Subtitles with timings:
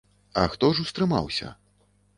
[0.43, 1.55] А хто ж устрымаўся?